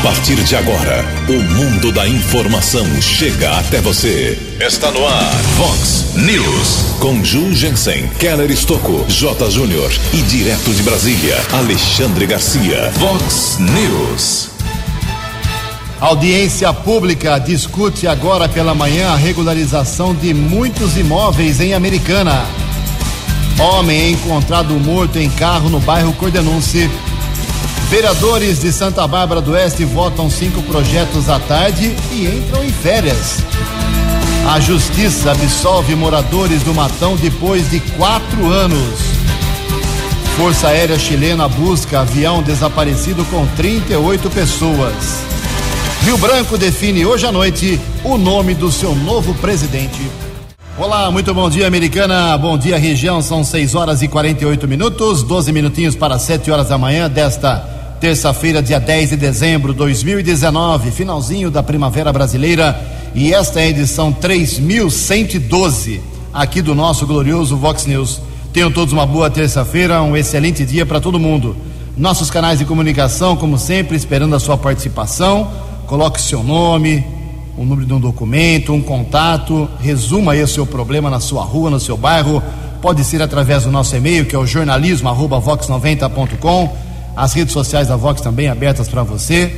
[0.00, 4.38] A partir de agora, o mundo da informação chega até você.
[4.58, 6.96] Está no ar, Fox News.
[7.00, 9.50] Com Ju Jensen, Keller Estocco, J.
[9.50, 12.90] Júnior e direto de Brasília, Alexandre Garcia.
[12.92, 14.48] Fox News.
[16.00, 22.46] Audiência pública discute agora pela manhã a regularização de muitos imóveis em Americana.
[23.58, 26.88] Homem encontrado morto em carro no bairro Cordenunce.
[27.90, 33.38] Vereadores de Santa Bárbara do Oeste votam cinco projetos à tarde e entram em férias.
[34.48, 39.00] A justiça absolve moradores do Matão depois de quatro anos.
[40.36, 44.94] Força Aérea Chilena busca avião desaparecido com 38 pessoas.
[46.04, 50.00] Rio Branco define hoje à noite o nome do seu novo presidente.
[50.78, 52.38] Olá, muito bom dia, americana.
[52.38, 53.20] Bom dia, região.
[53.20, 58.60] São 6 horas e 48 minutos, 12 minutinhos para 7 horas da manhã desta terça-feira,
[58.62, 62.80] dia 10 de dezembro de 2019, finalzinho da primavera brasileira.
[63.14, 66.00] E esta é a edição 3112
[66.32, 68.22] aqui do nosso glorioso Vox News.
[68.54, 71.54] Tenham todos uma boa terça-feira, um excelente dia para todo mundo.
[71.94, 75.50] Nossos canais de comunicação, como sempre, esperando a sua participação.
[75.86, 77.04] Coloque seu nome,
[77.54, 81.68] o número de um documento, um contato, resuma aí o seu problema na sua rua,
[81.68, 82.42] no seu bairro.
[82.80, 86.88] Pode ser através do nosso e-mail, que é o jornalismo@vox90.com.
[87.16, 89.52] As redes sociais da Vox também abertas para você.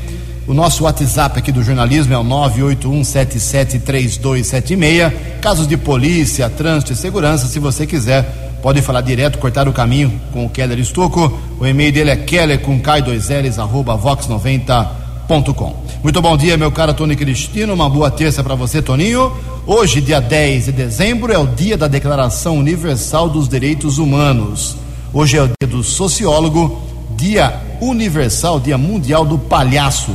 [0.46, 5.12] O nosso WhatsApp aqui do jornalismo é o 981773276.
[5.40, 10.20] Casos de polícia, trânsito e segurança, se você quiser, pode falar direto, cortar o caminho
[10.32, 11.38] com o Keller Estocco.
[11.60, 15.82] O e-mail dele é keller com k2ls arroba vox90.com.
[16.02, 17.74] Muito bom dia, meu caro Tony Cristino.
[17.74, 19.32] Uma boa terça para você, Toninho.
[19.64, 24.76] Hoje, dia 10 de dezembro, é o dia da Declaração Universal dos Direitos Humanos.
[25.14, 26.82] Hoje é o dia do sociólogo,
[27.22, 30.10] dia universal, dia mundial do palhaço.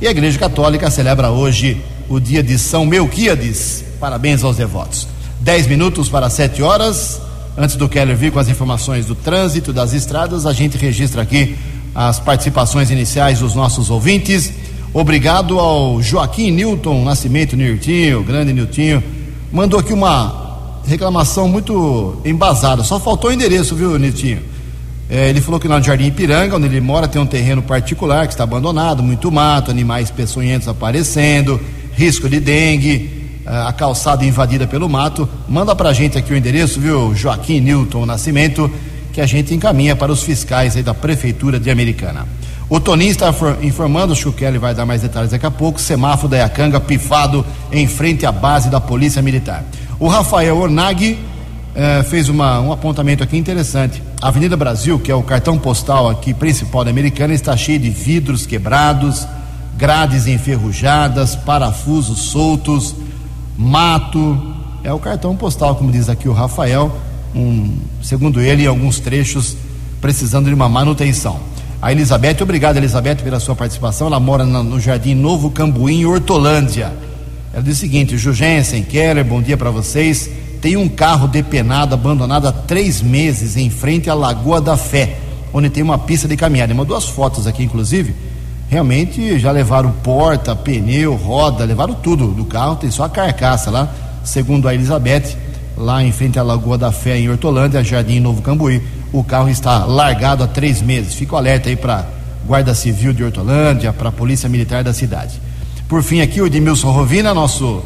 [0.00, 3.84] E a Igreja Católica celebra hoje o dia de São Melquíades.
[4.00, 5.06] Parabéns aos devotos.
[5.38, 7.20] 10 minutos para 7 horas.
[7.56, 11.56] Antes do Keller vir com as informações do trânsito, das estradas, a gente registra aqui
[11.94, 14.52] as participações iniciais dos nossos ouvintes.
[14.92, 19.00] Obrigado ao Joaquim Newton Nascimento Niltinho, grande Niltinho.
[19.52, 22.82] Mandou aqui uma reclamação muito embasada.
[22.82, 24.47] Só faltou o endereço, viu, Niltinho?
[25.10, 28.26] É, ele falou que lá no Jardim Ipiranga, onde ele mora, tem um terreno particular
[28.26, 31.58] que está abandonado, muito mato, animais peçonhentos aparecendo,
[31.94, 35.26] risco de dengue, a calçada invadida pelo mato.
[35.48, 38.70] Manda pra gente aqui o endereço, viu, Joaquim Newton Nascimento,
[39.12, 42.26] que a gente encaminha para os fiscais aí da Prefeitura de Americana.
[42.68, 46.36] O Toninho está informando, o Chukelli vai dar mais detalhes daqui a pouco, semáforo da
[46.36, 49.64] Iacanga pifado em frente à base da Polícia Militar.
[49.98, 51.18] O Rafael Ornag
[51.74, 54.02] eh, fez uma, um apontamento aqui interessante.
[54.20, 57.90] A Avenida Brasil, que é o cartão postal aqui principal da Americana, está cheio de
[57.90, 59.26] vidros quebrados,
[59.76, 62.94] grades enferrujadas, parafusos soltos,
[63.56, 64.54] mato.
[64.82, 66.96] É o cartão postal, como diz aqui o Rafael,
[67.34, 69.56] um, segundo ele, em alguns trechos
[70.00, 71.40] precisando de uma manutenção.
[71.80, 74.08] A Elizabeth, obrigado Elizabeth pela sua participação.
[74.08, 76.92] Ela mora no Jardim Novo Cambuim, Hortolândia.
[77.52, 80.28] Ela diz o seguinte: Jugensen, Keller, bom dia para vocês.
[80.60, 85.18] Tem um carro depenado, abandonado há três meses em frente à Lagoa da Fé,
[85.52, 86.74] onde tem uma pista de caminhada.
[86.74, 88.14] Mandou as fotos aqui, inclusive.
[88.68, 93.88] Realmente já levaram porta, pneu, roda, levaram tudo do carro, tem só a carcaça lá,
[94.22, 95.36] segundo a Elizabeth,
[95.76, 98.82] lá em frente à Lagoa da Fé, em Hortolândia, Jardim Novo Cambuí
[99.12, 101.14] o carro está largado há três meses.
[101.14, 102.06] Fico alerta aí para
[102.46, 105.40] Guarda Civil de Hortolândia, para a Polícia Militar da cidade.
[105.88, 107.82] Por fim, aqui o Edmilson Rovina, nosso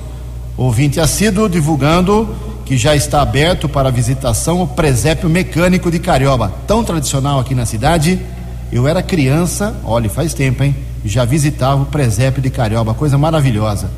[0.56, 2.28] ouvinte assíduo, divulgando
[2.64, 7.66] que já está aberto para visitação o presépio mecânico de Carioba, tão tradicional aqui na
[7.66, 8.20] cidade.
[8.70, 10.74] Eu era criança, olha, faz tempo, hein?
[11.04, 13.90] Já visitava o presépio de Carioba, coisa maravilhosa.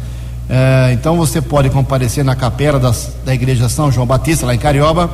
[0.49, 4.59] É, então você pode comparecer na capela das, da Igreja São João Batista, lá em
[4.59, 5.11] Carioba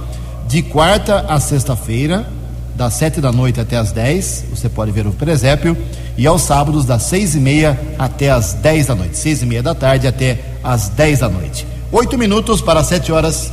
[0.51, 2.27] de quarta a sexta-feira,
[2.75, 5.77] das sete da noite até as dez, você pode ver o presépio,
[6.19, 9.63] e aos sábados, das seis e meia até as dez da noite, seis e meia
[9.63, 11.65] da tarde até as dez da noite.
[11.93, 13.53] Oito minutos para sete horas.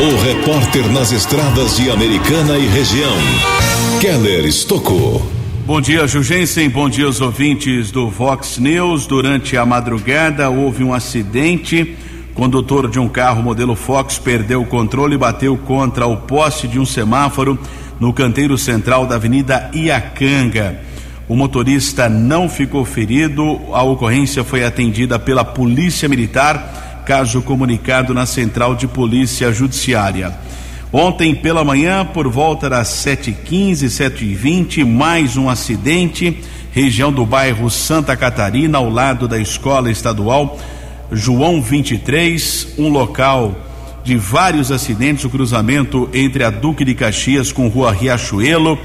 [0.00, 3.16] O repórter nas estradas de Americana e região,
[4.00, 5.20] Keller Estocou.
[5.66, 6.68] Bom dia, Jugensen.
[6.68, 9.06] Bom dia aos ouvintes do Vox News.
[9.06, 11.96] Durante a madrugada houve um acidente
[12.34, 16.78] Condutor de um carro modelo Fox perdeu o controle e bateu contra o poste de
[16.78, 17.58] um semáforo
[18.00, 20.80] no canteiro central da Avenida Iacanga.
[21.28, 28.26] O motorista não ficou ferido, a ocorrência foi atendida pela Polícia Militar, caso comunicado na
[28.26, 30.32] Central de Polícia Judiciária.
[30.92, 36.38] Ontem pela manhã, por volta das 7h15, 7h20, mais um acidente
[36.70, 40.58] região do bairro Santa Catarina, ao lado da escola estadual
[41.10, 43.54] João 23, um local
[44.02, 48.78] de vários acidentes, o cruzamento entre a Duque de Caxias com Rua Riachuelo.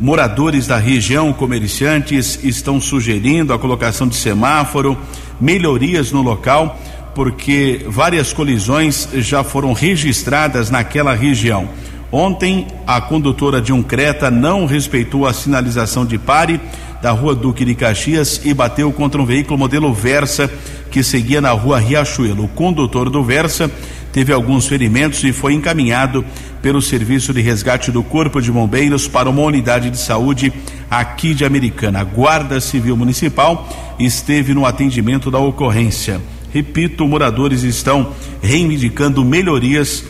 [0.00, 4.96] Moradores da região, comerciantes, estão sugerindo a colocação de semáforo,
[5.38, 6.80] melhorias no local,
[7.14, 11.68] porque várias colisões já foram registradas naquela região.
[12.12, 16.60] Ontem, a condutora de um Creta não respeitou a sinalização de pare
[17.00, 20.50] da rua Duque de Caxias e bateu contra um veículo modelo Versa
[20.90, 22.44] que seguia na rua Riachuelo.
[22.44, 23.70] O condutor do Versa
[24.12, 26.24] teve alguns ferimentos e foi encaminhado
[26.60, 30.52] pelo Serviço de Resgate do Corpo de Bombeiros para uma unidade de saúde
[30.90, 32.00] aqui de Americana.
[32.00, 33.68] A Guarda Civil Municipal
[33.98, 36.20] esteve no atendimento da ocorrência.
[36.52, 38.12] Repito, moradores estão
[38.42, 40.04] reivindicando melhorias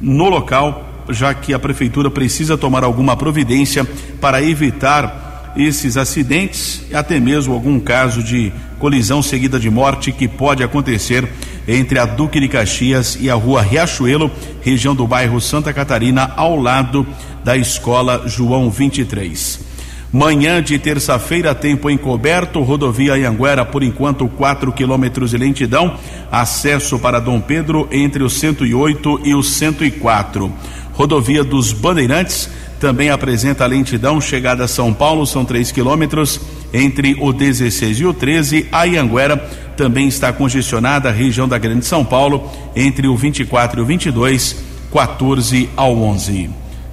[0.00, 3.86] no local, já que a prefeitura precisa tomar alguma providência
[4.20, 10.28] para evitar esses acidentes e até mesmo algum caso de colisão seguida de morte que
[10.28, 11.28] pode acontecer
[11.66, 14.30] entre a Duque de Caxias e a rua Riachuelo,
[14.62, 17.06] região do bairro Santa Catarina, ao lado
[17.44, 19.67] da escola João 23.
[20.10, 25.98] Manhã de terça-feira, tempo encoberto, rodovia Anhanguera, por enquanto, 4 quilômetros de lentidão,
[26.32, 30.50] acesso para Dom Pedro entre o 108 e o 104.
[30.94, 32.48] Rodovia dos Bandeirantes,
[32.80, 36.40] também apresenta lentidão chegada a São Paulo, são 3 quilômetros
[36.72, 38.66] entre o 16 e o 13.
[38.72, 39.36] A Ianguera
[39.76, 44.56] também está congestionada, região da Grande São Paulo, entre o 24 e o 22,
[44.90, 46.48] 14 ao 11.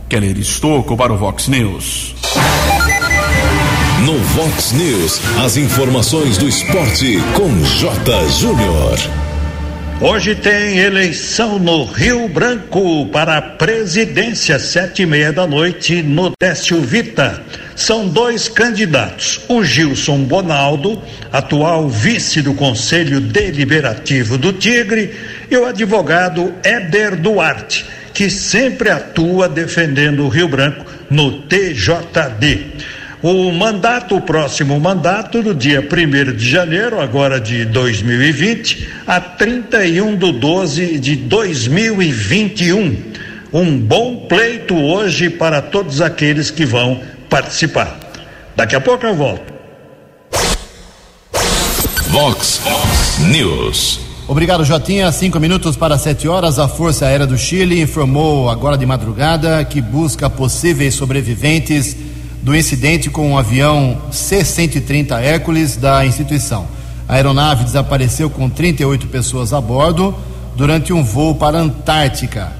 [0.09, 2.15] Keller Estocco para o Vox News.
[4.05, 8.29] No Vox News, as informações do esporte com J.
[8.39, 8.99] Júnior.
[9.99, 16.31] Hoje tem eleição no Rio Branco para a presidência, sete e meia da noite, no
[16.39, 17.41] Décio Vita.
[17.75, 21.01] São dois candidatos, o Gilson Bonaldo,
[21.33, 25.15] atual vice do Conselho Deliberativo do Tigre,
[25.49, 33.51] e o advogado Éder Duarte, que sempre atua defendendo o Rio Branco no TJD o
[33.51, 40.31] mandato, o próximo mandato, do dia 1 de janeiro, agora de 2020, a 31 de
[40.31, 42.97] 12 de 2021.
[43.53, 47.99] Um bom pleito hoje para todos aqueles que vão participar.
[48.55, 49.53] Daqui a pouco eu volto.
[52.09, 52.61] Vox
[53.29, 53.99] News.
[54.27, 55.11] Obrigado, Jotinha.
[55.11, 56.57] Cinco minutos para sete horas.
[56.57, 61.95] A Força Aérea do Chile informou agora de madrugada que busca possíveis sobreviventes
[62.45, 66.67] do incidente com um avião C-130 Hércules da instituição.
[67.09, 70.13] A aeronave desapareceu com 38 pessoas a bordo
[70.55, 72.51] durante um voo para a Antártica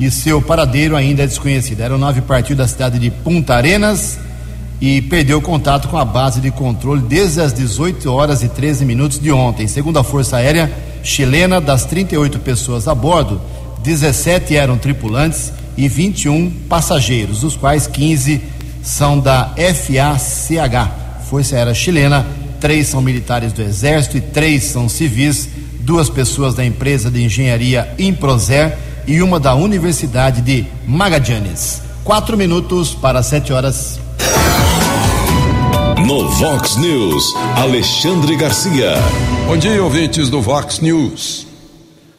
[0.00, 1.82] e seu paradeiro ainda é desconhecido.
[1.82, 4.18] A aeronave partiu da cidade de Punta Arenas
[4.80, 9.20] e perdeu contato com a base de controle desde as 18 horas e 13 minutos
[9.20, 9.68] de ontem.
[9.68, 13.38] Segundo a Força Aérea chilena, das 38 pessoas a bordo,
[13.82, 18.53] 17 eram tripulantes e 21 passageiros, dos quais 15
[18.84, 20.90] são da FACH,
[21.28, 22.24] Força Aérea Chilena,
[22.60, 25.48] três são militares do Exército e três são civis,
[25.80, 28.76] duas pessoas da empresa de engenharia Improser
[29.06, 31.82] e uma da Universidade de Magallanes.
[32.04, 33.98] Quatro minutos para sete horas.
[36.06, 38.94] No Vox News, Alexandre Garcia.
[39.46, 41.53] Bom dia, ouvintes do Vox News.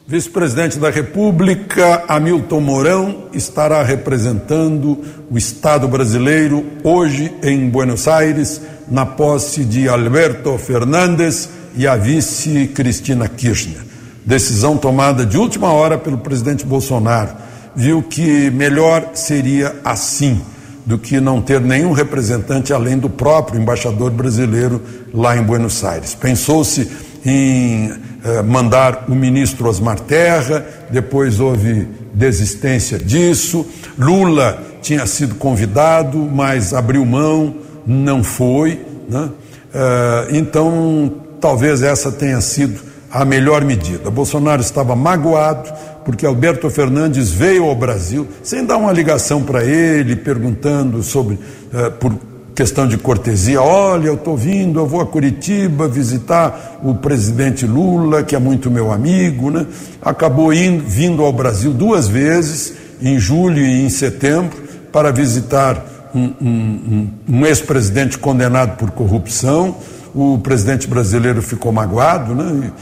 [0.08, 9.04] Vice-presidente da República, Hamilton Mourão, estará representando o Estado brasileiro hoje em Buenos Aires, na
[9.04, 13.80] posse de Alberto Fernandes e a vice Cristina Kirchner.
[14.24, 17.30] Decisão tomada de última hora pelo presidente Bolsonaro.
[17.74, 20.40] Viu que melhor seria assim
[20.86, 24.80] do que não ter nenhum representante além do próprio embaixador brasileiro
[25.12, 26.14] lá em Buenos Aires.
[26.14, 26.88] Pensou-se
[27.24, 27.90] em
[28.26, 33.64] eh, mandar o ministro Osmar Terra, depois houve desistência disso.
[33.96, 37.54] Lula tinha sido convidado, mas abriu mão,
[37.86, 38.80] não foi.
[39.08, 39.30] Né?
[39.72, 42.80] Eh, então, talvez essa tenha sido
[43.12, 44.10] a melhor medida.
[44.10, 45.72] Bolsonaro estava magoado
[46.04, 51.90] porque Alberto Fernandes veio ao Brasil sem dar uma ligação para ele, perguntando sobre uh,
[51.98, 52.12] por
[52.56, 53.60] questão de cortesia.
[53.60, 58.70] Olha, eu estou vindo, eu vou a Curitiba visitar o presidente Lula, que é muito
[58.70, 59.66] meu amigo, né?
[60.00, 62.72] Acabou indo, vindo ao Brasil duas vezes,
[63.02, 64.56] em julho e em setembro,
[64.90, 65.84] para visitar
[66.14, 69.76] um, um, um, um ex-presidente condenado por corrupção.
[70.14, 72.72] O presidente brasileiro ficou magoado, né?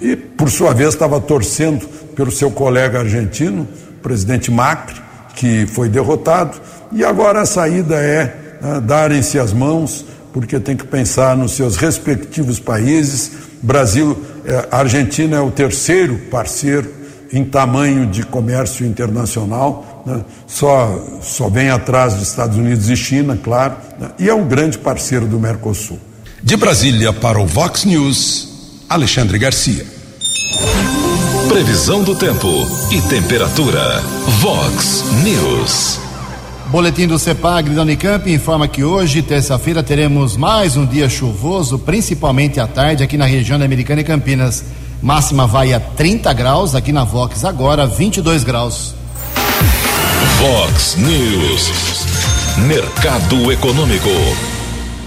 [0.00, 1.86] E, e por sua vez, estava torcendo
[2.16, 5.00] pelo seu colega argentino, o presidente Macri,
[5.36, 6.58] que foi derrotado.
[6.90, 11.76] E agora a saída é né, darem-se as mãos porque tem que pensar nos seus
[11.76, 13.32] respectivos países.
[13.62, 16.92] Brasil, eh, a Argentina é o terceiro parceiro
[17.32, 20.22] em tamanho de comércio internacional, né?
[20.46, 24.10] só, só vem atrás dos Estados Unidos e China, claro, né?
[24.18, 25.98] e é um grande parceiro do Mercosul.
[26.42, 29.86] De Brasília para o Vox News, Alexandre Garcia.
[31.48, 32.46] Previsão do tempo
[32.92, 34.02] e temperatura.
[34.42, 36.05] Vox News.
[36.68, 42.58] Boletim do CEPAG da Unicamp informa que hoje, terça-feira, teremos mais um dia chuvoso, principalmente
[42.58, 44.64] à tarde, aqui na região da Americana e Campinas.
[45.00, 48.96] Máxima vai a 30 graus, aqui na Vox agora 22 graus.
[50.40, 51.70] Vox News.
[52.66, 54.10] Mercado Econômico.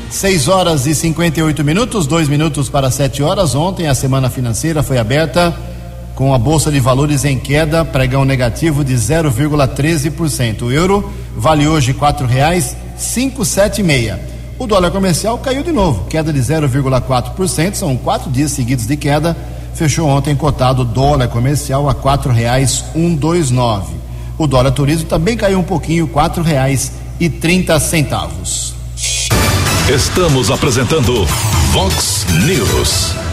[0.10, 3.54] 6 horas e 58 minutos, dois minutos para 7 horas.
[3.54, 5.54] Ontem a semana financeira foi aberta
[6.20, 10.63] com a Bolsa de Valores em queda, pregão negativo de 0,13%.
[10.63, 12.75] O euro vale hoje R$ reais
[14.60, 19.36] O dólar comercial caiu de novo, queda de 0,4%, são quatro dias seguidos de queda.
[19.74, 22.84] Fechou ontem cotado dólar comercial a quatro reais
[24.38, 28.75] O dólar turismo também caiu um pouquinho, quatro reais e trinta centavos.
[29.89, 31.25] Estamos apresentando
[31.72, 33.28] Vox News.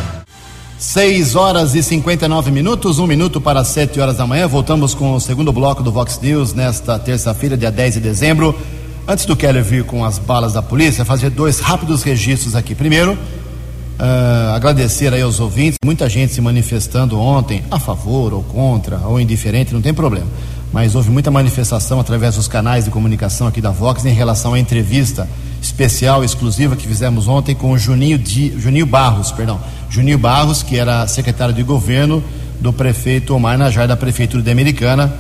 [0.97, 4.49] 6 horas e 59 minutos, um minuto para 7 horas da manhã.
[4.49, 8.59] Voltamos com o segundo bloco do Vox News nesta terça-feira, dia 10 de dezembro.
[9.07, 12.75] Antes do Keller vir com as balas da polícia, fazer dois rápidos registros aqui.
[12.75, 18.99] Primeiro, uh, agradecer aí aos ouvintes, muita gente se manifestando ontem a favor ou contra
[19.01, 20.29] ou indiferente, não tem problema.
[20.77, 24.59] Mas houve muita manifestação através dos canais de comunicação aqui da Vox em relação à
[24.59, 25.27] entrevista
[25.63, 30.77] especial, exclusiva que fizemos ontem com o Juninho, Di, Juninho Barros, perdão, Juninho Barros, que
[30.77, 32.23] era secretário de governo
[32.61, 35.11] do prefeito Omar Najar da prefeitura de Americana,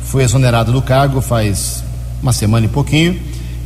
[0.00, 1.84] foi exonerado do cargo faz
[2.22, 3.20] uma semana e pouquinho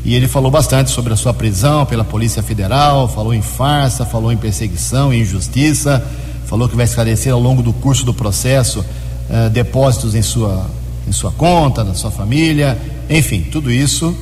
[0.04, 4.32] e ele falou bastante sobre a sua prisão pela Polícia Federal, falou em farsa, falou
[4.32, 6.04] em perseguição, em injustiça,
[6.44, 8.84] falou que vai esclarecer ao longo do curso do processo
[9.30, 10.66] eh, depósitos em sua
[11.06, 14.16] em sua conta, na sua família, enfim, tudo isso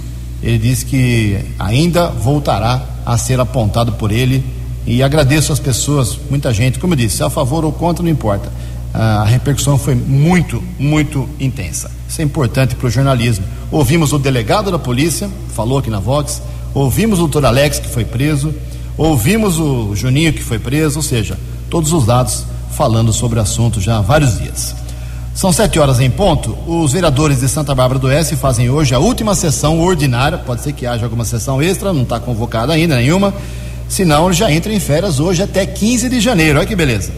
[0.44, 4.44] ele disse que ainda voltará a ser apontado por ele
[4.86, 8.52] e agradeço às pessoas, muita gente, como eu disse, a favor ou contra, não importa.
[8.92, 11.90] A repercussão foi muito, muito intensa.
[12.06, 13.44] Isso é importante para o jornalismo.
[13.70, 16.42] Ouvimos o delegado da polícia, falou aqui na Vox,
[16.74, 18.54] ouvimos o doutor Alex, que foi preso,
[18.98, 21.38] ouvimos o Juninho, que foi preso, ou seja,
[21.70, 24.76] todos os dados falando sobre o assunto já há vários dias.
[25.34, 26.56] São sete horas em ponto.
[26.64, 30.38] Os vereadores de Santa Bárbara do Oeste fazem hoje a última sessão ordinária.
[30.38, 33.34] Pode ser que haja alguma sessão extra, não está convocada ainda nenhuma.
[33.88, 36.60] Senão já entra em férias hoje até 15 de janeiro.
[36.60, 37.10] Olha que beleza.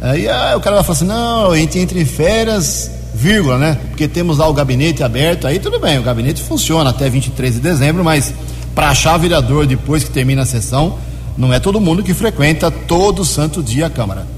[0.00, 3.76] Aí o cara vai falar assim: não, a gente entra em férias, vírgula, né?
[3.88, 5.48] Porque temos lá o gabinete aberto.
[5.48, 8.32] Aí tudo bem, o gabinete funciona até 23 de dezembro, mas
[8.72, 10.96] para achar vereador depois que termina a sessão,
[11.36, 14.28] não é todo mundo que frequenta todo santo dia a Câmara.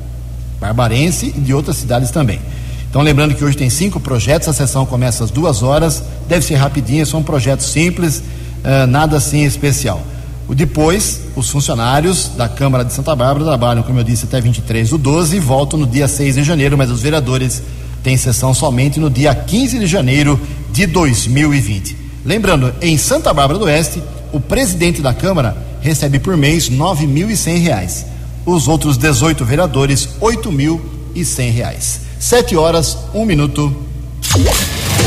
[0.58, 2.40] Barbarense e de outras cidades também.
[2.96, 6.54] Então, lembrando que hoje tem cinco projetos, a sessão começa às duas horas, deve ser
[6.54, 8.22] rapidinho, são projetos simples,
[8.64, 10.00] uh, nada assim especial.
[10.48, 14.88] O depois, os funcionários da Câmara de Santa Bárbara trabalham, como eu disse, até 23
[14.88, 17.62] do 12 e voltam no dia 6 de janeiro, mas os vereadores
[18.02, 20.40] têm sessão somente no dia 15 de janeiro
[20.72, 21.94] de 2020.
[22.24, 28.06] Lembrando, em Santa Bárbara do Oeste, o presidente da Câmara recebe por mês R$ 9.100.
[28.46, 32.05] Os outros 18 vereadores, R$ 8.100.
[32.18, 33.76] Sete horas, um minuto.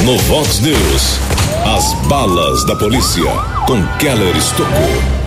[0.05, 1.19] No Vox News,
[1.65, 3.25] as balas da polícia
[3.65, 5.19] com Keller Estocou.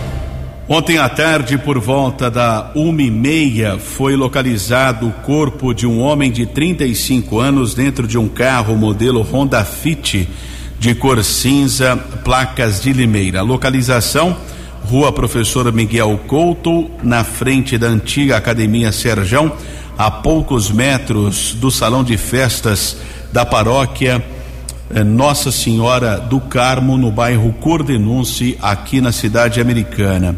[0.69, 5.99] Ontem à tarde, por volta da uma e meia, foi localizado o corpo de um
[5.99, 10.27] homem de 35 anos dentro de um carro modelo Honda Fit
[10.79, 13.41] de cor cinza, placas de Limeira.
[13.41, 14.37] Localização:
[14.85, 19.51] Rua Professor Miguel Couto, na frente da antiga Academia Serjão
[19.97, 22.97] a poucos metros do salão de festas
[23.31, 24.23] da paróquia
[24.89, 30.35] eh, Nossa Senhora do Carmo, no bairro Cordenunce, aqui na cidade americana.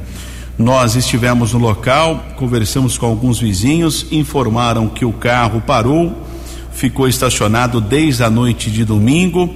[0.58, 6.26] Nós estivemos no local, conversamos com alguns vizinhos, informaram que o carro parou,
[6.72, 9.54] ficou estacionado desde a noite de domingo.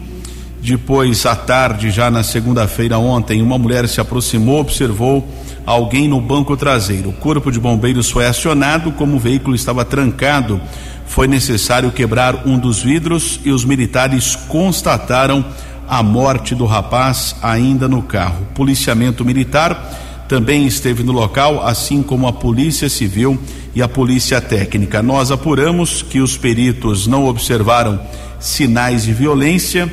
[0.61, 5.25] Depois, à tarde, já na segunda-feira ontem, uma mulher se aproximou, observou
[5.65, 7.09] alguém no banco traseiro.
[7.09, 10.59] O corpo de bombeiros foi acionado, como o veículo estava trancado,
[11.05, 15.43] foi necessário quebrar um dos vidros e os militares constataram
[15.87, 18.43] a morte do rapaz ainda no carro.
[18.43, 23.39] O policiamento militar também esteve no local, assim como a Polícia Civil
[23.73, 25.01] e a Polícia Técnica.
[25.01, 27.99] Nós apuramos que os peritos não observaram
[28.39, 29.91] sinais de violência,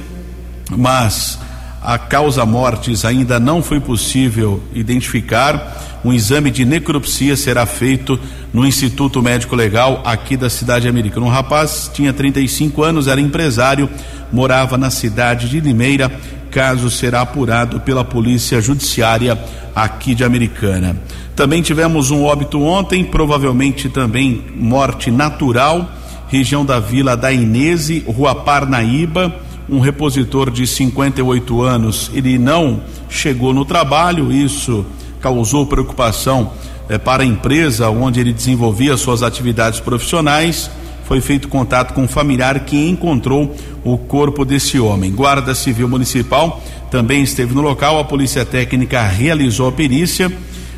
[0.71, 1.39] mas
[1.87, 6.01] A causa mortes ainda não foi possível identificar.
[6.05, 8.19] Um exame de necropsia será feito
[8.53, 11.27] no Instituto Médico Legal aqui da cidade americana.
[11.27, 13.89] Um rapaz tinha 35 anos, era empresário,
[14.33, 16.11] morava na cidade de Limeira.
[16.51, 19.39] Caso será apurado pela Polícia Judiciária
[19.73, 20.97] aqui de Americana.
[21.37, 25.89] Também tivemos um óbito ontem, provavelmente também morte natural,
[26.27, 33.53] região da Vila da Inese, Rua Parnaíba um repositor de 58 anos, ele não chegou
[33.53, 34.85] no trabalho, isso
[35.21, 36.53] causou preocupação
[36.89, 40.71] eh, para a empresa onde ele desenvolvia suas atividades profissionais.
[41.05, 43.55] Foi feito contato com um familiar que encontrou
[43.85, 45.13] o corpo desse homem.
[45.13, 50.33] Guarda Civil Municipal também esteve no local, a Polícia Técnica realizou a perícia.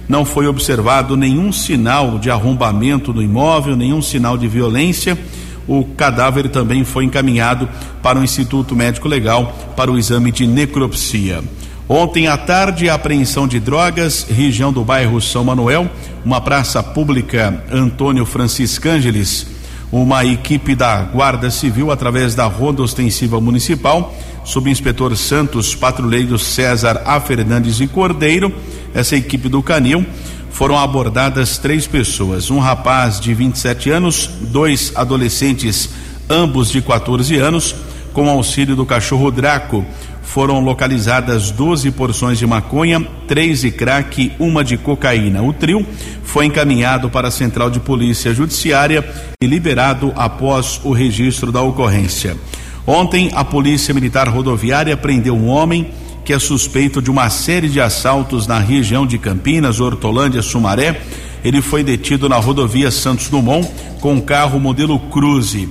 [0.08, 5.18] Não foi observado nenhum sinal de arrombamento do imóvel, nenhum sinal de violência
[5.68, 7.68] o cadáver também foi encaminhado
[8.02, 11.44] para o Instituto Médico Legal para o exame de necropsia.
[11.88, 15.90] Ontem à tarde, a apreensão de drogas, região do bairro São Manuel,
[16.24, 19.46] uma praça pública Antônio Francisco Ângeles,
[19.90, 27.18] uma equipe da Guarda Civil, através da Ronda Ostensiva Municipal, subinspetor Santos, patrulheiro César A.
[27.20, 28.52] Fernandes e Cordeiro,
[28.94, 30.04] essa equipe do Canil,
[30.50, 35.90] foram abordadas três pessoas: um rapaz de 27 anos, dois adolescentes,
[36.28, 37.74] ambos de 14 anos.
[38.12, 39.84] Com auxílio do cachorro Draco,
[40.22, 45.42] foram localizadas 12 porções de maconha, três de crack, uma de cocaína.
[45.42, 45.86] O trio
[46.22, 49.08] foi encaminhado para a Central de Polícia Judiciária
[49.40, 52.36] e liberado após o registro da ocorrência.
[52.86, 55.90] Ontem, a Polícia Militar Rodoviária prendeu um homem
[56.28, 61.00] que é suspeito de uma série de assaltos na região de Campinas, Hortolândia, Sumaré.
[61.42, 63.66] Ele foi detido na rodovia Santos Dumont
[63.98, 65.66] com um carro modelo Cruze.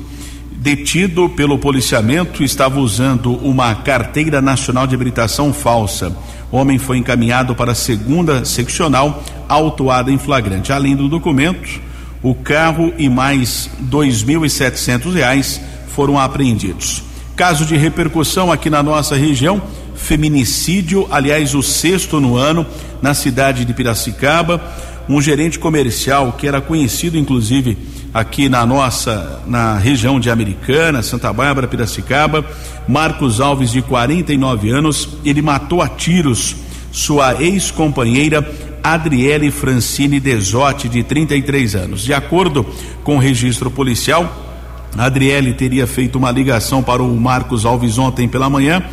[0.52, 6.18] Detido pelo policiamento, estava usando uma carteira nacional de habilitação falsa.
[6.52, 10.74] O homem foi encaminhado para a segunda seccional, autuada em flagrante.
[10.74, 11.80] Além do documento,
[12.24, 17.04] o carro e mais dois mil e setecentos reais foram apreendidos.
[17.36, 19.62] Caso de repercussão aqui na nossa região,
[19.98, 22.66] feminicídio, aliás, o sexto no ano,
[23.02, 24.62] na cidade de Piracicaba.
[25.10, 27.78] Um gerente comercial que era conhecido, inclusive,
[28.14, 32.46] aqui na nossa, na região de Americana, Santa Bárbara, Piracicaba,
[32.88, 36.56] Marcos Alves, de 49 anos, ele matou a tiros
[36.92, 38.50] sua ex-companheira
[38.84, 42.04] Adriele Francine Desotti, de 33 anos.
[42.04, 42.66] De acordo
[43.04, 44.46] com o registro policial,
[44.98, 48.84] Adriele teria feito uma ligação para o Marcos Alves ontem pela manhã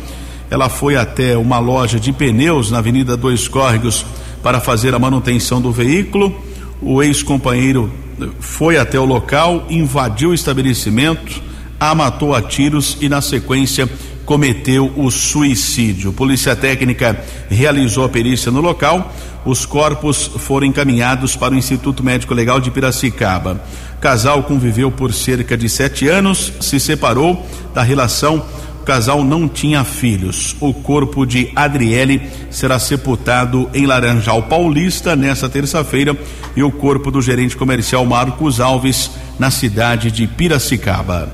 [0.55, 4.05] ela foi até uma loja de pneus na Avenida Dois Córregos
[4.41, 6.33] para fazer a manutenção do veículo.
[6.81, 7.91] O ex-companheiro
[8.39, 11.41] foi até o local, invadiu o estabelecimento,
[11.77, 13.85] a matou a tiros e, na sequência,
[14.23, 16.13] cometeu o suicídio.
[16.13, 19.13] Polícia Técnica realizou a perícia no local.
[19.43, 23.61] Os corpos foram encaminhados para o Instituto Médico Legal de Piracicaba.
[23.97, 28.41] O casal conviveu por cerca de sete anos, se separou da relação
[28.85, 30.55] casal não tinha filhos.
[30.61, 36.15] O corpo de Adriele será sepultado em Laranjal Paulista nesta terça-feira
[36.55, 41.33] e o corpo do gerente comercial Marcos Alves na cidade de Piracicaba.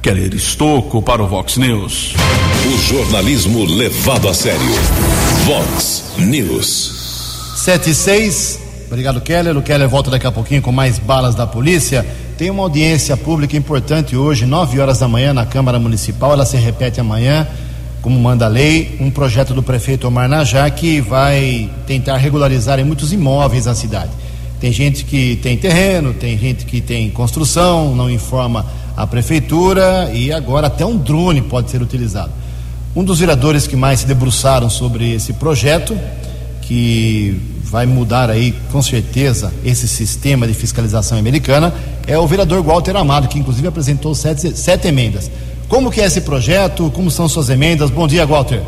[0.00, 2.14] Keller Estocco para o Vox News.
[2.66, 4.60] O jornalismo levado a sério.
[5.44, 7.54] Vox News.
[7.56, 8.60] 7 e 6.
[8.86, 9.56] Obrigado, Keller.
[9.56, 12.06] O Keller volta daqui a pouquinho com mais balas da polícia.
[12.36, 16.32] Tem uma audiência pública importante hoje, 9 horas da manhã, na Câmara Municipal.
[16.32, 17.46] Ela se repete amanhã,
[18.02, 22.84] como manda a lei, um projeto do prefeito Omar Najá que vai tentar regularizar em
[22.84, 24.10] muitos imóveis na cidade.
[24.58, 28.66] Tem gente que tem terreno, tem gente que tem construção, não informa
[28.96, 32.32] a prefeitura e agora até um drone pode ser utilizado.
[32.96, 35.96] Um dos vereadores que mais se debruçaram sobre esse projeto,
[36.66, 41.74] que vai mudar aí com certeza esse sistema de fiscalização americana,
[42.06, 45.30] é o vereador Walter Amado, que inclusive apresentou sete, sete emendas.
[45.68, 46.90] Como que é esse projeto?
[46.94, 47.90] Como são suas emendas?
[47.90, 48.62] Bom dia, Walter.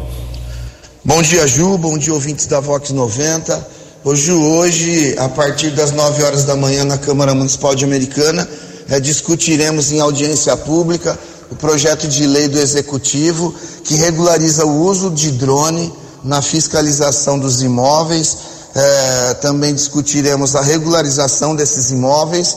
[1.05, 1.79] Bom dia, Ju.
[1.79, 3.69] Bom dia, ouvintes da Vox 90.
[4.05, 8.49] Hoje, hoje, a partir das 9 horas da manhã, na Câmara Municipal de Americana,
[8.89, 11.19] é, discutiremos em audiência pública
[11.51, 13.55] o projeto de lei do Executivo
[13.85, 15.93] que regulariza o uso de drone
[16.27, 18.37] na fiscalização dos imóveis.
[18.75, 22.57] É, também discutiremos a regularização desses imóveis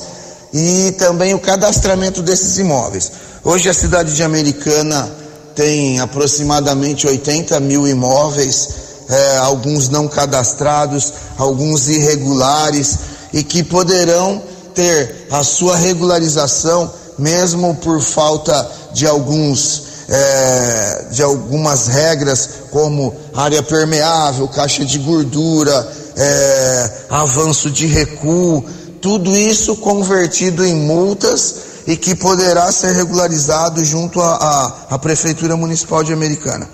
[0.53, 3.09] e também o cadastramento desses imóveis.
[3.41, 5.09] Hoje a cidade de Americana
[5.55, 8.69] tem aproximadamente 80 mil imóveis,
[9.07, 12.99] é, alguns não cadastrados, alguns irregulares,
[13.31, 14.41] e que poderão
[14.73, 23.61] ter a sua regularização, mesmo por falta de alguns é, de algumas regras como área
[23.61, 28.65] permeável, caixa de gordura, é, avanço de recuo,
[29.01, 31.55] tudo isso convertido em multas
[31.87, 36.67] e que poderá ser regularizado junto à Prefeitura Municipal de Americana.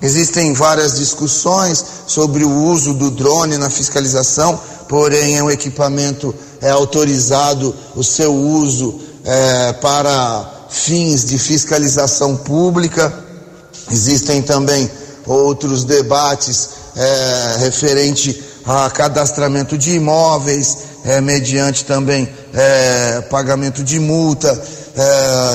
[0.00, 6.70] Existem várias discussões sobre o uso do drone na fiscalização, porém é um equipamento é
[6.70, 13.12] autorizado o seu uso é, para fins de fiscalização pública.
[13.90, 14.90] Existem também
[15.26, 24.60] outros debates é, referente a cadastramento de imóveis, é, mediante também é, pagamento de multa.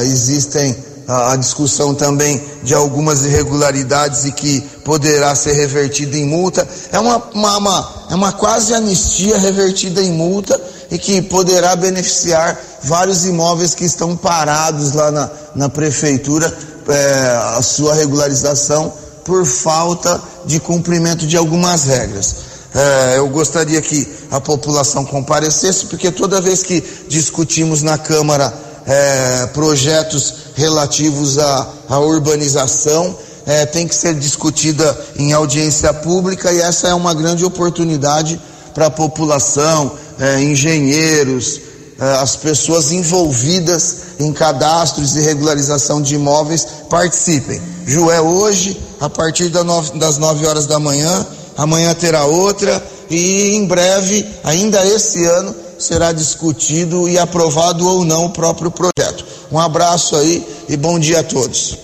[0.02, 0.76] Existem
[1.08, 6.68] a, a, discussão também de algumas irregularidades e que poderá ser revertida em multa.
[6.92, 12.60] É uma, uma, uma, é uma quase anistia revertida em multa e que poderá beneficiar
[12.84, 16.52] vários imóveis que estão parados lá na, na prefeitura,
[16.88, 18.94] é, a sua regularização
[19.26, 22.36] por falta de cumprimento de algumas regras.
[22.74, 28.54] É, eu gostaria que a população comparecesse, porque toda vez que discutimos na Câmara
[28.86, 36.60] é, projetos relativos à, à urbanização, é, tem que ser discutida em audiência pública e
[36.60, 38.40] essa é uma grande oportunidade
[38.74, 41.62] para a população, é, engenheiros,
[42.00, 47.60] as pessoas envolvidas em cadastros e regularização de imóveis participem.
[47.86, 51.26] Jué hoje, a partir das 9 horas da manhã,
[51.58, 58.26] amanhã terá outra e em breve, ainda esse ano, será discutido e aprovado ou não
[58.26, 59.26] o próprio projeto.
[59.52, 61.78] Um abraço aí e bom dia a todos.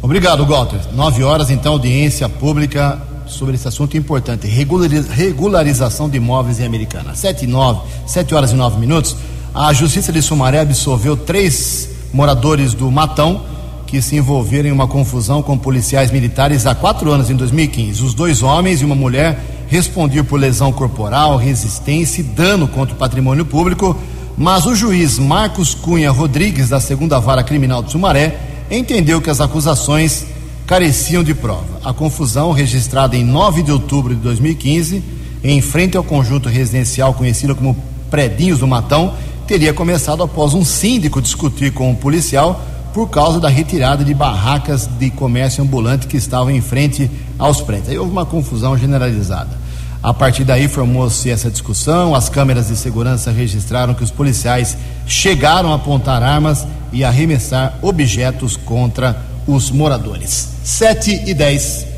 [0.00, 0.78] Obrigado, Walter.
[0.92, 7.14] Nove horas, então, audiência pública sobre esse assunto importante, regularização de imóveis em Americana.
[7.14, 9.16] Sete e nove, sete horas e nove minutos,
[9.54, 13.42] a Justiça de Sumaré absolveu três moradores do Matão
[13.86, 18.02] que se envolveram em uma confusão com policiais militares há quatro anos, em 2015.
[18.02, 19.38] Os dois homens e uma mulher
[19.68, 23.96] respondiam por lesão corporal, resistência e dano contra o patrimônio público,
[24.36, 28.36] mas o juiz Marcos Cunha Rodrigues, da segunda vara criminal de Sumaré,
[28.68, 30.26] entendeu que as acusações
[30.66, 31.80] careciam de prova.
[31.84, 35.00] A confusão, registrada em 9 de outubro de 2015,
[35.44, 37.76] em frente ao conjunto residencial conhecido como
[38.10, 39.14] Predinhos do Matão,
[39.46, 42.60] teria começado após um síndico discutir com um policial
[42.92, 47.88] por causa da retirada de barracas de comércio ambulante que estavam em frente aos prédios.
[47.88, 49.64] Aí houve uma confusão generalizada.
[50.02, 54.76] A partir daí formou-se essa discussão, as câmeras de segurança registraram que os policiais
[55.06, 60.50] chegaram a apontar armas e arremessar objetos contra os moradores.
[60.62, 61.93] 7 e 10.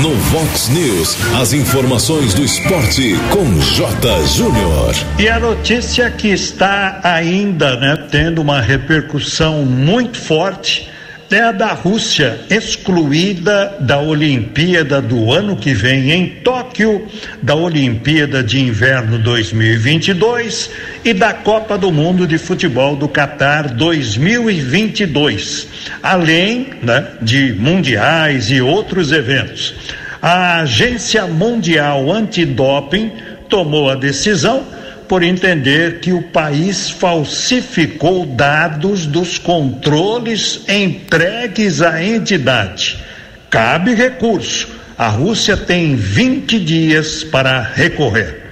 [0.00, 4.26] No Vox News, as informações do esporte com J.
[4.26, 4.94] Júnior.
[5.18, 10.90] E a notícia que está ainda né, tendo uma repercussão muito forte
[11.34, 17.08] é a da Rússia, excluída da Olimpíada do ano que vem em Tóquio,
[17.42, 20.70] da Olimpíada de Inverno 2022
[21.04, 25.68] e da Copa do Mundo de Futebol do Catar 2022,
[26.02, 29.74] além né, de mundiais e outros eventos.
[30.20, 33.12] A Agência Mundial Antidoping
[33.48, 34.64] tomou a decisão
[35.12, 42.96] por entender que o país falsificou dados dos controles entregues à entidade.
[43.50, 44.68] Cabe recurso.
[44.96, 48.42] A Rússia tem 20 dias para recorrer.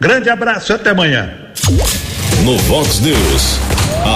[0.00, 1.34] Grande abraço, até amanhã.
[2.44, 3.60] No Vox News,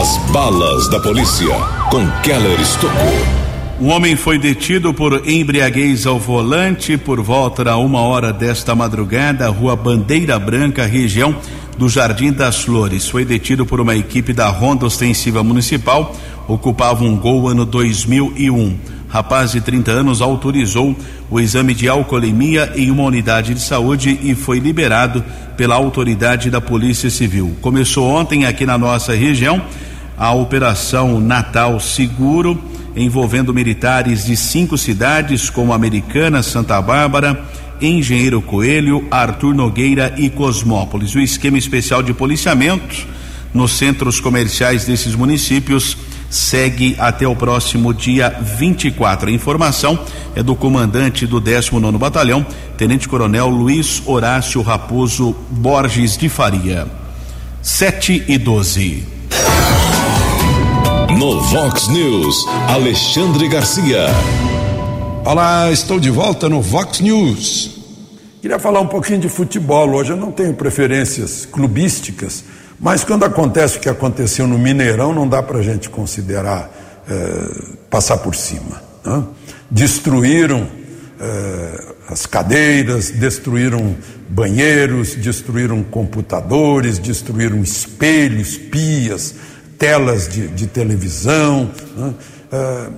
[0.01, 1.55] as balas da polícia
[1.91, 3.45] com Keller Estocou.
[3.81, 9.49] Um homem foi detido por embriaguez ao volante por volta da uma hora desta madrugada,
[9.49, 11.37] rua Bandeira Branca, região
[11.77, 13.09] do Jardim das Flores.
[13.09, 16.15] Foi detido por uma equipe da Ronda Ostensiva Municipal,
[16.47, 18.77] ocupava um gol ano 2001.
[19.09, 20.97] Rapaz de 30 anos autorizou
[21.31, 25.25] o exame de alcoolemia em uma unidade de saúde e foi liberado
[25.57, 27.57] pela autoridade da Polícia Civil.
[27.61, 29.63] Começou ontem aqui na nossa região
[30.17, 32.61] a Operação Natal Seguro,
[32.97, 37.41] envolvendo militares de cinco cidades, como Americana, Santa Bárbara,
[37.87, 41.15] Engenheiro Coelho, Arthur Nogueira e Cosmópolis.
[41.15, 43.07] O esquema especial de policiamento
[43.53, 45.97] nos centros comerciais desses municípios
[46.29, 49.29] segue até o próximo dia 24.
[49.29, 49.99] A informação
[50.35, 52.45] é do comandante do 19 Batalhão,
[52.77, 56.87] Tenente Coronel Luiz Horácio Raposo Borges de Faria.
[57.63, 59.07] 7 e 12.
[61.19, 64.07] No Vox News, Alexandre Garcia.
[65.25, 67.74] Olá, estou de volta no Vox News.
[68.45, 69.89] Queria falar um pouquinho de futebol.
[69.95, 72.45] Hoje eu não tenho preferências clubísticas,
[72.79, 76.71] Mas quando acontece o que aconteceu no Mineirão, não dá para a gente considerar
[77.09, 78.83] é, passar por cima.
[79.03, 79.25] Né?
[79.71, 80.67] Destruíram
[81.19, 83.97] é, as cadeiras, destruíram
[84.29, 89.37] banheiros, destruíram computadores, destruíram espelhos, pias,
[89.79, 92.15] telas de, de televisão, né?
[92.53, 92.89] é,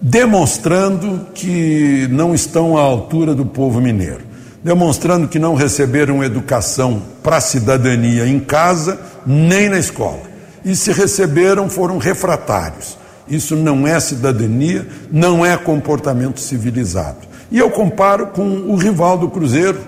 [0.00, 4.32] demonstrando que não estão à altura do povo mineiro,
[4.64, 10.22] demonstrando que não receberam educação para a cidadania em casa nem na escola.
[10.64, 12.96] E se receberam, foram refratários.
[13.28, 17.18] Isso não é cidadania, não é comportamento civilizado.
[17.50, 19.78] E eu comparo com o rival do Cruzeiro,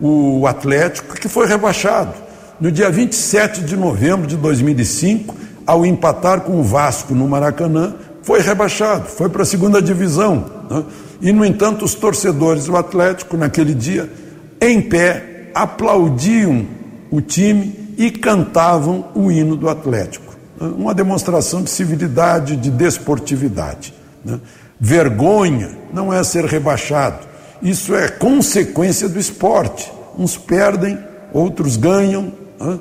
[0.00, 2.12] o Atlético, que foi rebaixado.
[2.60, 5.34] No dia 27 de novembro de 2005,
[5.64, 10.44] ao empatar com o Vasco no Maracanã, foi rebaixado, foi para a segunda divisão.
[10.68, 10.84] Né?
[11.20, 14.10] E, no entanto, os torcedores do Atlético, naquele dia,
[14.60, 16.66] em pé, aplaudiam
[17.10, 20.36] o time e cantavam o hino do Atlético.
[20.60, 23.94] Uma demonstração de civilidade, de desportividade.
[24.24, 24.38] Né?
[24.78, 27.26] Vergonha não é ser rebaixado,
[27.62, 29.90] isso é consequência do esporte.
[30.18, 30.98] Uns perdem,
[31.32, 32.32] outros ganham.
[32.60, 32.78] Né?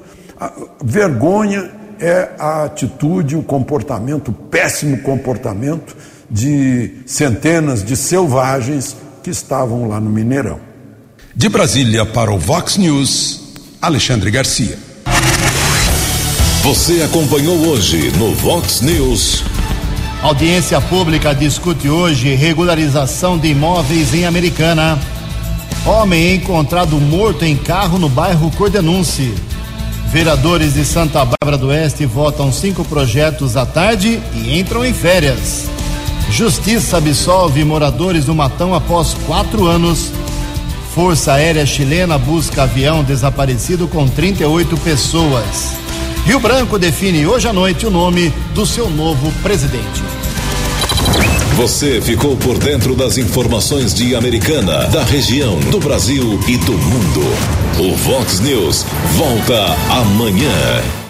[0.84, 5.96] vergonha é a atitude, o comportamento, o péssimo comportamento
[6.30, 10.60] de centenas de selvagens que estavam lá no Mineirão.
[11.36, 13.42] De Brasília para o Vox News,
[13.82, 14.78] Alexandre Garcia.
[16.64, 19.44] Você acompanhou hoje no Vox News.
[20.22, 24.98] Audiência pública discute hoje regularização de imóveis em Americana.
[25.86, 29.32] Homem encontrado morto em carro no bairro Cordenunce.
[30.08, 35.70] Vereadores de Santa Bárbara do Oeste votam cinco projetos à tarde e entram em férias.
[36.30, 40.12] Justiça absolve moradores do Matão após quatro anos.
[40.94, 45.74] Força Aérea Chilena busca avião desaparecido com 38 pessoas.
[46.26, 50.04] Rio Branco define hoje à noite o nome do seu novo presidente.
[51.56, 57.22] Você ficou por dentro das informações de Americana, da região, do Brasil e do mundo.
[57.80, 58.86] O Vox News
[59.16, 61.05] volta amanhã.